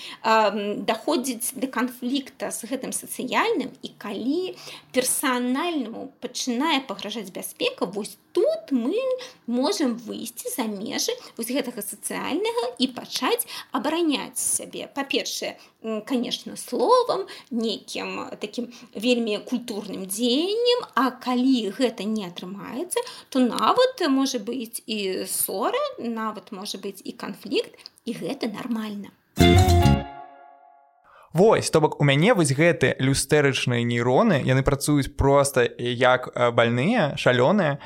[0.87, 4.55] даходзіць да канфлікта з гэтым сацыяльным і калі
[4.95, 8.95] персанальнаму пачынае пагражаць бяспека вось тут мы
[9.51, 13.43] можемм выйсці за межы вось гэтага сацыяльнага і пачаць
[13.75, 14.87] абараняць сябе.
[14.95, 15.59] Па-першае
[16.07, 24.39] конечно словам некім таким вельмі культурным дзеяннем а калі гэта не атрымаецца то нават можа
[24.39, 29.11] быць і ссора нават можа быць і канфлікт і гэта нормально
[31.33, 36.27] Вось то бок у мяне вось гэты люстэрычныя нейроны яны працуюць проста як
[36.59, 37.79] больныя шалёныя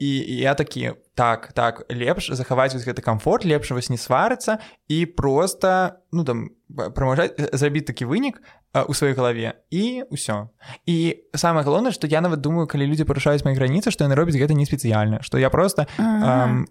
[0.00, 4.56] і я такі так так лепш захаваць вось гэты комфорт лепш вось не сварыцца
[4.88, 8.40] і просто ну там прамажаць зрабіць такі вынік
[8.72, 10.48] у сваёй галаве і ўсё
[10.88, 10.96] і
[11.36, 14.56] самое галоўнае што я нават думаю калі людзі парушаюць мои граніцы што яны робяць гэта
[14.56, 15.84] не спецыяльна што я просто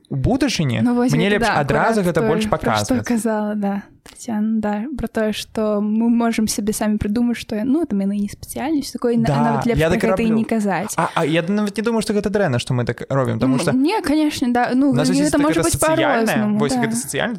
[0.09, 5.07] у будучыні ну, мне лепш да, адразу гэта больш паказва казала да Татьяна, да про
[5.07, 9.61] тое что мы можем себе самі придумаць что ну там яны не спецыяльнасць такой да,
[9.65, 12.57] я так гэта і не казаць а, а я нават не думаю что гэта дрэнна
[12.57, 16.81] что мы так робім тому что не конечно да ну гэта можа быть вось да.
[16.81, 17.37] гэта сацыяльна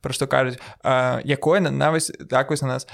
[0.00, 0.56] про што кажуць
[1.24, 2.86] якое на вось так вось на нас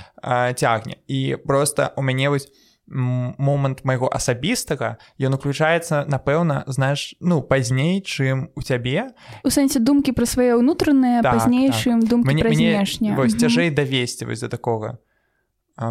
[0.56, 0.96] цягне.
[1.06, 2.48] І просто у мяне вось
[2.86, 9.16] момант майго асабістага ён уключаецца напэўна знаеш ну пазней чым у цябе.
[9.40, 12.10] У сэнсе думкі пра свае ўнутраныя так, пазнейшым так.
[12.10, 12.84] думкі мне
[13.16, 15.00] вось цяжэй давесці вось да такога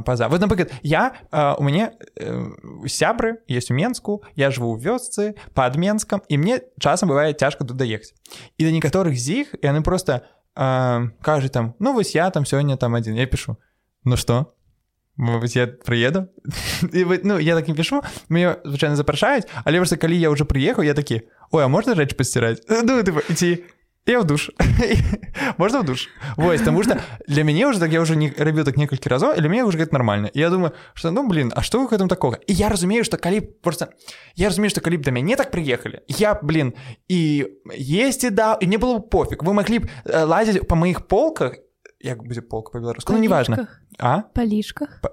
[0.06, 0.30] паза.
[0.30, 5.36] Вот напрыклад я а, у мяне э, сябры есть у менску я жыву ў вёсцы
[5.54, 8.14] под менскам і мне часам бывае цяжка тут даехаць.
[8.58, 10.22] І да некаторых з іх яны просто
[10.56, 13.58] кажуць там ну вось я там сёння там адзін я пишу
[14.04, 14.54] ну что
[15.14, 16.26] Мабыць, я прыеду
[16.90, 20.82] і ну я так не пішу мне звычайна запрашаюць але просто калі я уже прыехаў
[20.82, 23.64] я такі ой а можна рэч пасціраць ну, ці
[24.12, 24.52] я в душ.
[25.58, 26.10] Можна в душ?
[26.38, 29.50] Вось таму что для мяне уже так я уже не рабіў так некалькі разоў для
[29.50, 30.30] мяне уже гэта нормально.
[30.34, 33.42] Я думаю что ну блин А что вы гэтым такога і я разумею что калі
[33.42, 33.90] просто
[34.36, 36.74] я разумею что калі б да мяне так прыехалі я блин
[37.08, 39.44] і есть і да і не было пофиг.
[39.44, 41.56] Вы маглі б лазіць по маіх полках
[42.04, 43.68] як будзе полк па-беларуску ну, неважно.
[44.00, 44.22] А?
[44.36, 45.10] Па лішках па...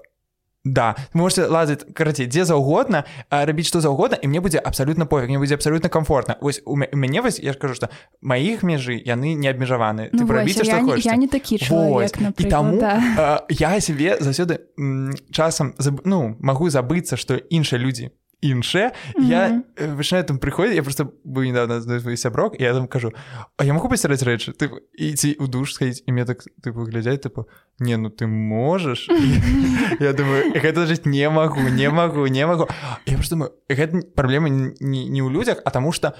[0.63, 0.95] Да.
[1.13, 5.57] Можете лазаць карацей дзе заўгодна рабіць што заўгодна і мне будзе абсалютна пофіг мне будзе
[5.57, 7.89] абсалютна комфортна вось у мяне вось я ж кажу што
[8.21, 12.77] маіх межы яны не абмежаваны ну, рабіце я, не, я не такі чалавек, і таму
[12.77, 13.41] да.
[13.49, 14.61] я сябе заўсёды
[15.33, 15.73] часам
[16.05, 21.81] ну магу забыцца што іншыя людзі іншае я вышаю там прыходзі я просто быў недавно
[21.81, 23.13] свой сяброк я там кажу
[23.57, 27.21] А я могу пасяраць рэчы ты ідці у душ сходіць і мне так ты выглядзяць
[27.21, 27.45] тыпу
[27.79, 29.07] не ну ты можаш
[29.99, 32.67] я думаю гэта жыць не магу не магу не магу
[33.05, 36.17] я просто думаю гэта праблема не ў людзях а таму что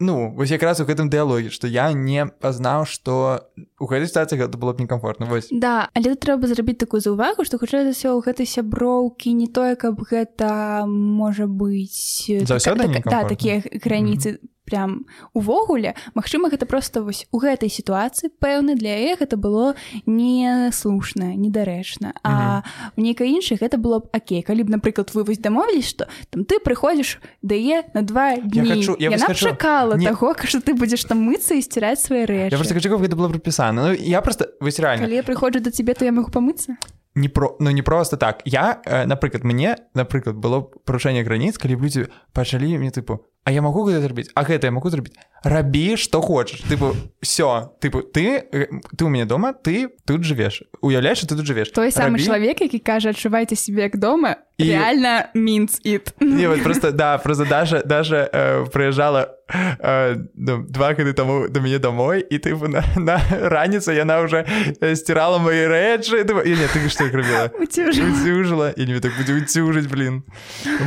[0.00, 3.46] ну вось якраз у гэтым дыялогі што я не пазнаў што
[3.78, 7.60] у гэтай сітуацыі гэта было б некамфортна вось да але трэба зрабіць такую заўвагу што
[7.60, 13.12] хутчэй за ўсё ў гэтай сяброўкі не тое каб гэта можа быць заўсёды так, так,
[13.12, 15.94] да, такія граніцы mm -hmm прям увогуле.
[16.14, 19.74] Мачыма гэта просто вось у гэтай сітуацыі пэўны для іх это было
[20.06, 22.14] не слушна недарэчна.
[22.22, 22.62] А
[22.96, 26.46] у нейкай іншай гэта было б Окей калі б напрыклад вы вось дамовілись что там
[26.46, 28.86] ты прыходзіш дае на два дні.
[29.34, 32.54] чакала таго что ты будзеш там мыцца і сціраць свае рэчы.
[32.54, 35.06] Гэта было прапісана Ну я просто вось реально.
[35.06, 36.76] Я прыходжу до цябе то я могу памыцца?
[37.14, 38.42] Не про ну не просто так.
[38.44, 43.62] Я э, напрыклад мне напрыклад было парушэнне граніц калі людзі пачалі мне тыпу А я
[43.62, 46.92] могу гэта зрабіць А гэта я могу зрабіць рабі што хочаш тыпу
[47.24, 51.72] все тыпу ты э, ты у мяне дома ты тут жывеш уяўляеш ты тут жывеш
[51.72, 56.92] той самы чалавек які кажа адчувайце себе як дома і реально мінц ит вот просто
[56.92, 62.38] да просто даже даже э, прыязджала э, ну, два гады таму до мяне домой і
[62.38, 64.44] ты на, на раніца яна уже
[64.80, 70.22] э, сцірала мои рэчы не ты што рабіла уцюжила і не так будзе уцюжыць блин.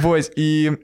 [0.02, 0.78] Вось і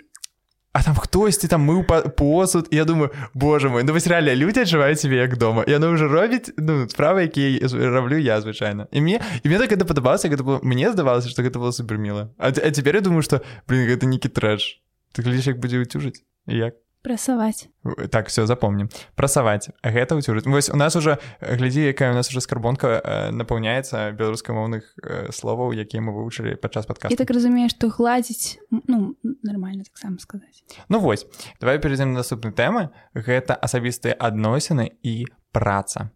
[0.80, 1.84] А там хтосьці там мыў
[2.15, 2.68] посуд?
[2.72, 6.56] Я думаю Боже мой ну вось реально людзі адчуваюць себе як дома яно ўжо робіць
[6.56, 10.63] ну справа якія раблю я звычайна і мне і мне так это падабалася гэта было
[10.63, 14.32] мне здавалася што гэта было суперміла А, а цяпер я думаю што блин гэта некі
[14.32, 14.80] трэш.
[15.12, 17.70] Ты глядзіш як будзе уцюжыць як прасаваць.
[18.12, 19.72] Так все запомнім прасаваць.
[19.84, 20.46] Гэта ўцюжыць.
[20.46, 25.72] Вось у нас уже глядзі якая у нас уже скарбонка э, напаўняецца беларускамоўных э, словаў
[25.72, 30.64] якія мы вывучылі падчас падка так разумею што гладзіць ну нормально таксама сказаць.
[30.90, 31.26] Ну вось
[31.60, 36.12] давай перейдзем на наступны тэмы гэта асабістыя адносіны і праца.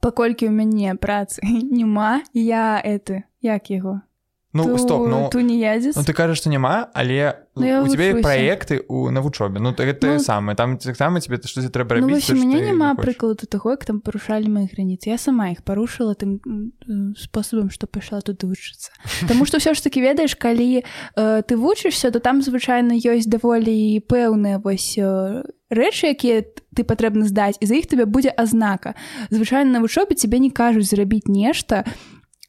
[0.00, 1.44] Паколькі ў мяне працы
[1.78, 4.07] няма я это як яго
[4.54, 7.84] Ну ту, стоп ну ту не ядзец Ну ты кажаш што няма але Ну, у
[7.84, 8.22] вучуся.
[8.22, 12.14] праекты у на вучобе ну так Ну, самае там таксама тебе штось трэба Ну, рабіць
[12.14, 15.50] вось у то, што мяне няма прыкладу таго як там парушалі мои граніцы я сама
[15.52, 18.88] іх парушыла тым э, спосабам што пайшла туды вучыцца
[19.28, 24.00] Таму што ўсё ж таки ведаеш калі э, ты вучышся то там звычайна ёсць даволі
[24.08, 28.94] пэўныя вось э, рэчы якія ты патрэбна здаць і за іх тебе будзе азнака.
[29.28, 31.84] Звычайна на вучобе тебе не кажуць зрабіць нешта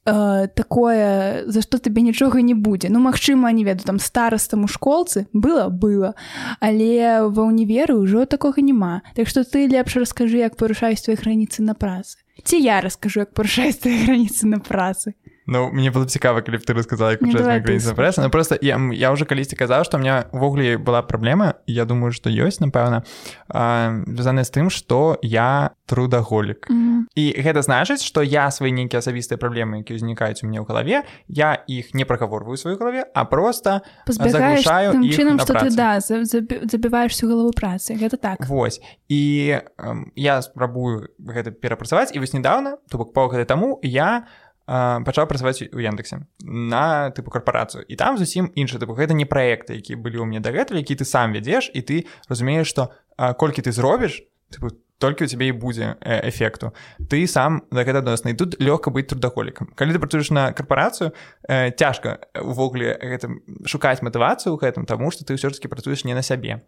[0.06, 4.68] э, такое за што табе нічога не будзе ну магчыма не веду там старастам у
[4.68, 6.16] школцы было было
[6.60, 11.62] але ва ўніверы ўжо такога няма Так што ты лепш раскажы як парушаюць твои граніцы
[11.62, 15.14] на працы ці я раскажу як парушаюць твои граніцы на працы
[15.50, 19.12] Ну мне было цікава калі б ты на ты граніцы прэса Ну просто я, я
[19.12, 23.02] уже калісьці казаў што у меня увогуле была праблема я думаю што ёсць напэўна
[23.50, 26.70] звязаная з тым што я трудаголік.
[27.18, 31.02] І гэта значыць што я свае нейкія асабістыя праблемы які ўзнікаюць у мяне ў галаве
[31.28, 36.00] я іх не прагаворваю у сваёй галаве а просто заглушаю чынам на што ты да
[36.00, 37.98] за- забі- забіваеш всю галаву працы.
[37.98, 38.46] Гэта так.
[38.48, 38.82] Вось.
[39.10, 42.12] І эм, я спрабую гэта перапрацаваць.
[42.14, 47.34] І вось недавно то бок паўгады таму я э, пачаў працаваць у Яндексе на тыпу
[47.34, 51.02] карпорацыю і там зусім іншы тыпу гэта не праекты які былі ў мне дагэтуль які
[51.02, 51.96] ты сам вядзеш і ты
[52.30, 54.22] разумееш што э, колькі ты зробіш
[54.54, 56.74] тыпу, толькі у цябе і будзе э, эфекту.
[57.10, 59.74] Ты сам да гэта адносны і тут лёгка быць трудахолікам.
[59.74, 61.16] Калі ты працуеш на карпорацыю
[61.48, 66.06] э, цяжка увогуле гэтым шукаць матывацыю ў гэтым таму што ты ўсё ж таки працуеш
[66.06, 66.68] не на сябе.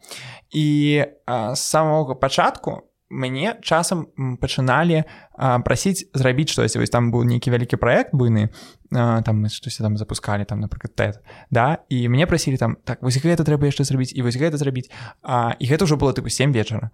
[0.50, 4.08] І а, з самога пачатку мяне часам
[4.40, 5.04] пачыналі
[5.36, 6.80] прасіць зрабіць штосьці.
[6.80, 8.50] Вось там быў нейкі вялікі праект буйны
[8.92, 11.20] там мы штосьці там запускалі там напрыклад тэт
[11.52, 14.92] да і мне прасілі там так вось гэта трэба яшчэ зрабіць і вось гэта зрабіць
[15.24, 16.92] а, і гэта ўжо было тыпу 7 вечара.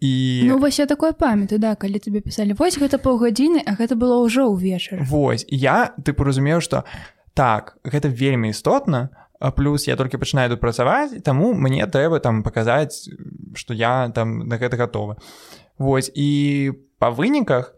[0.00, 3.98] І Ну вось я такое памятаю да калі тебе пісалі вось гэта паўгадзіны а гэта
[3.98, 6.84] было ўжо ўвечар Вось я тыпу разумеў што
[7.34, 9.10] так гэта вельмі істотна
[9.56, 13.08] плюс я толькі пачынаю тут працаваць таму мне трэба там паказаць
[13.56, 15.16] што я там на гэта гатовы
[15.80, 17.72] Вось і па выніках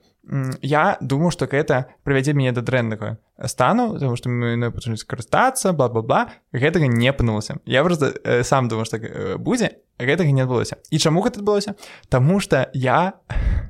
[0.62, 5.74] я думаю што гэта прывядзе мяне да дрэннага стану тому што мы ну, пачалі скарыстацца
[5.74, 6.30] бла-бла-бла.
[6.50, 10.98] Гэтага не апынулася я просто э, сам думаю што э, будзе гэтага не адбылося і
[10.98, 11.74] чаму гэта адбылося
[12.10, 13.14] Таму што я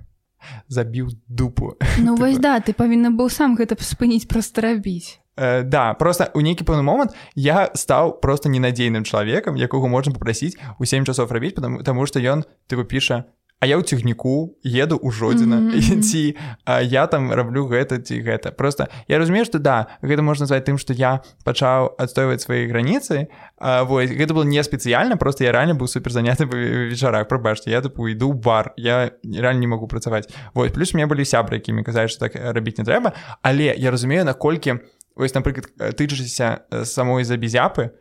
[0.69, 1.77] забіў дупу.
[1.99, 6.41] Ну вось да ты павінна быў сам гэта спыніць проста рабіць Э, да просто у
[6.45, 11.57] нейкі пэўны момант я стаў просто ненадзейным чалавекам якога можна попрасіць у 7 часов рабіць
[11.57, 13.25] потому, потому что ён тыпу піша
[13.63, 16.03] а я ў цягніку еду ў жодзіна Мгм, мгм.
[16.09, 16.35] ці
[16.67, 20.67] а, я там раблю гэта ці гэта просто я разумею что да гэта можна назваць
[20.67, 23.31] тым что я пачаў адстойваць свае граніцы
[23.63, 27.71] а, вось гэта было не спецыяльна просто я ранее быў супер заняты па вечарах прабачце
[27.71, 30.27] я тыпу іду ў бар я реально не могу працаваць
[30.59, 33.15] вось плюс у меня былі сябры якімі казаць что так э, рабіць не трэба
[33.47, 34.83] але я разумею наколькі
[35.15, 37.95] вось напрыклад тычышся самой забізяпы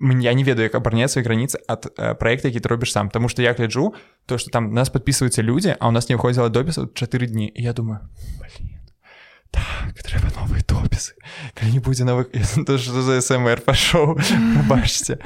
[0.00, 3.08] я не ведаю як абарняць свае граніцы ад э, проекта які ты робіш сам.
[3.10, 3.94] Тому что я гляджу
[4.26, 7.72] то что там нас подписываются людзі а у нас не ўходзіла допісу 4 дні я
[7.72, 8.00] думаю
[8.38, 8.70] блин,
[9.50, 11.14] так трэба новыя допісы
[11.54, 12.28] калі не будзе новых
[12.66, 14.18] за смр пашоў
[14.68, 15.18] бачце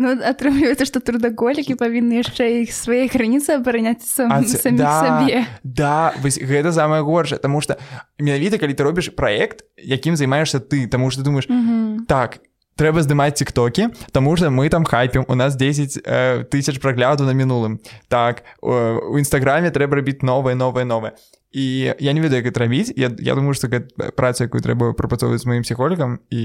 [0.00, 4.96] Ну атрымліваецца што трудаголікі павінны яшчэ іх свае граніцы абараняць сам, А самі да.
[5.04, 7.76] сабе Да вось гэта самае горшае тому что
[8.18, 10.88] менавіта калі ты робіш проект якім займаешься ты.
[10.88, 12.06] Тому что ты думаешь Мгм.
[12.08, 12.40] так
[12.80, 17.36] трэба здымаць тиктоки тому что мы там хайпем у нас 10 э, тысяч прагляду на
[17.36, 21.12] мінулым так у нстаграме трэба рабіць новое новое новое
[21.52, 23.68] і я не ведаю як это рабіць я, я думаю что
[24.16, 26.42] праца якую трэба прапрацоўваць з маім псіхолікам і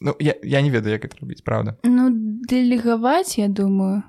[0.00, 1.76] ну я, я не ведаю як это рабіць правда.
[1.84, 2.10] Ну
[2.48, 4.02] дэлегаваць я думаю.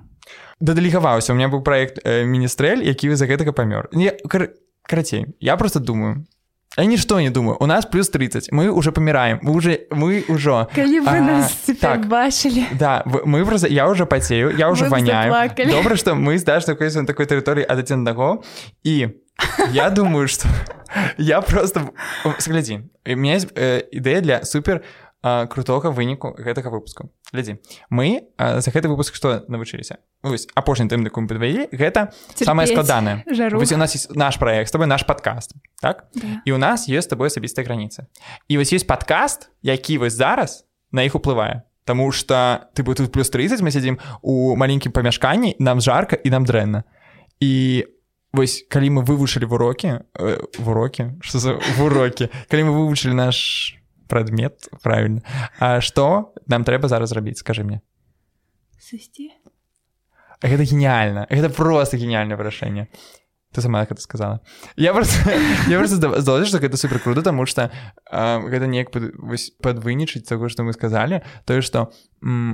[0.60, 4.54] Дадалігаваўся у меня быў проект э, міністрэль які за гэтага памёр не кар...
[4.86, 6.24] карацей я просто думаю
[6.76, 10.68] я нішто не думаю у нас плюс 30 мы уже паміраем мы уже мы ўжо
[10.74, 12.06] калі вы А, нас цяпер так.
[12.08, 15.32] бачылі Да, мы просто я уже потею, я уже б воняю.
[15.32, 15.70] заплакали.
[15.70, 18.42] Добро, что мы с Дашей находимся на такой территории от один одного.
[18.86, 19.08] И
[19.72, 20.48] я думаю, что
[21.18, 21.80] я просто...
[22.46, 24.82] Гляди, у меня есть э, идея для супер
[25.22, 27.10] э, крутого выніку гэтага выпуску.
[27.34, 27.58] Гляди,
[27.90, 29.98] мы э, за гэты выпуск што навучыліся?
[30.22, 33.26] Вось, апошні тым, мы падвялі, гэта самае Цярпець складанае.
[33.58, 36.06] Вось у нас есть наш проект, тобой наш подкаст, так?
[36.14, 36.40] Да.
[36.44, 38.06] і у нас ёсць тобой асабістая граніца
[38.48, 43.12] і вось ёсць падкаст які вось зараз на іх уплывае Таму что ты бы тут
[43.12, 46.84] плюс 30 мы сядзім у маленькім памяшканні нам жарка і нам дрэнна
[47.40, 47.84] і
[48.32, 52.72] вось калі мы вывучылі в урокі э, в урокі что за в урокі калі мы
[52.72, 53.76] вывучылі наш
[54.14, 55.26] прадмет правильно.
[55.58, 57.82] А что нам трэба зараз зрабіць скажи мне
[58.78, 59.34] сысці
[60.38, 62.86] гэта гениальна гэта просто гениальное вырашэнне
[63.54, 64.40] ты сама это сказала.
[64.76, 65.30] Я просто
[65.68, 67.70] я просто здалася что гэта супер круто тому что
[68.10, 68.90] гэта неяк
[69.62, 71.90] подвынічыць того что мы сказали тое что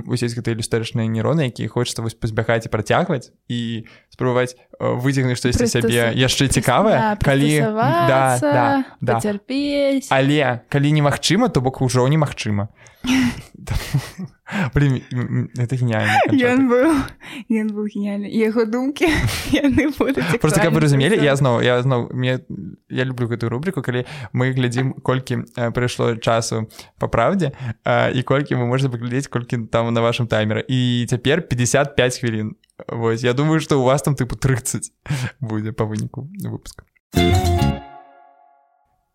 [0.07, 6.11] усесь гэта ілюстарычныя нейроны якія хочется вось пазбягаць і працягваць і спрабаваць выцягнуць штосьці сябе
[6.11, 8.67] яшчэ цікавае калі да, да,
[8.99, 9.19] да.
[9.23, 12.69] цярпець але калі немагчыма то бок ужо немагчыма.
[14.73, 15.01] Блин,
[15.57, 16.11] это гениально.
[16.31, 16.91] Ён быў
[17.49, 19.07] ён быў гениальны яго думкі
[19.55, 22.43] яны просто каб вы разумелі я зноў я зноў мне
[22.89, 24.03] я люблю гэтую рубрику калі
[24.33, 26.67] мы глядзім колькі прыйшло часу
[26.99, 27.55] по правдзе
[27.87, 32.55] і колькі вы можете паглядзець колькі там на вашем таймеры і цяпер 55 хвілін
[32.87, 34.91] Вось я думаю что у вас там тыпу 30
[35.39, 36.85] будзе по выніку выпуска.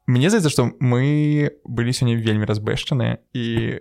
[0.07, 3.81] Мне здаецца што мы былі сёння вельмі разбэшчаныя і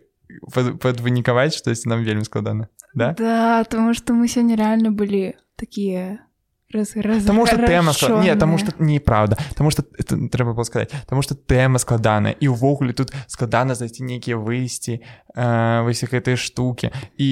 [0.82, 3.14] падвынікаваць штось нам вельмі складана да?
[3.18, 6.26] Да тому что мы сёння реально былі такія
[6.72, 7.94] Таму что тэма
[8.24, 9.38] не таму что неправда.
[9.56, 14.38] Таму это трэба было сказаць Таму что тэма складаная і ўвогуле тут складана знайсці нейкія
[14.38, 15.00] выйсці
[15.36, 17.30] э, вось гэтыя штукі і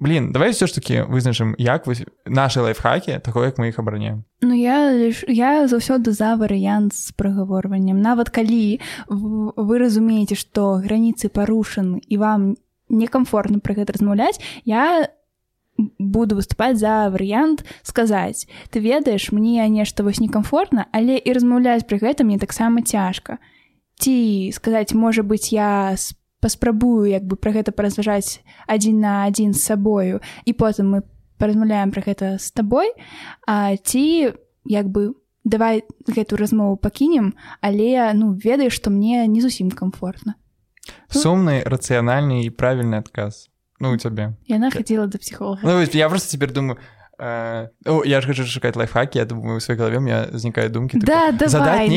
[0.00, 4.24] блин давай все ж таки вызначым як вось наши лайфхакі таго як мы іх абараняем
[4.40, 4.92] Ну я
[5.28, 12.56] я заўсёды за варыянт з прагаворваннем нават калі вы разумееце што граніцы парушаны і вам
[12.88, 15.08] некамфортна пра гэта размаўляць я
[15.76, 21.98] буду выступаць за варыянт сказаць ты ведаеш мне нешта вось некамфортна але і размаўляць пры
[21.98, 23.38] гэта мне таксама цяжка
[23.98, 25.96] ці сказаць можа быть я
[26.40, 31.02] паспрабую як бы пра гэта паразважаць адзін на адзін з сабою і потым мы
[31.38, 32.92] паразмаўляем пра гэта з табой
[33.46, 35.14] а ці як бы
[35.44, 40.38] давай гэту размову пакінем але ну ведаеш што мне не зусім комфортна
[41.08, 43.48] сумны рацыянальны і правільны адказ
[43.84, 46.80] ну у цябе яна хацела да псіхолога ну, я просто цяпер думаю
[47.18, 50.98] Э, О, я ж хочу шукаць лайфхакі я думаю у сваёй галаве мне знікаюць думкі
[50.98, 51.88] да, давай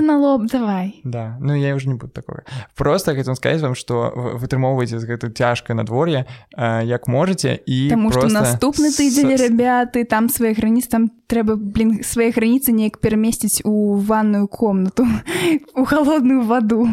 [0.00, 1.00] на лоб давай.
[1.04, 5.30] Да ну я уже не буду такое просто хочу сказать вам что вытрымоўваеце з гэту
[5.30, 6.26] цяжкае надвор'е
[6.56, 8.28] э, як можете і Таму просто...
[8.28, 13.96] что наступны тыдзень ребяты там свае граніцы там трэба блин свае граніцы неяк перамесціць у
[13.96, 15.06] ванную комнату
[15.74, 16.88] у холодную ваду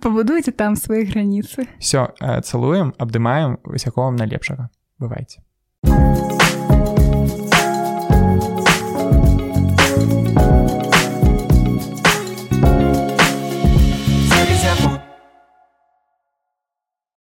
[0.00, 5.44] пабудуйте там свае граніцы все э, цалуем абдымаем высяком на лепшага бывайце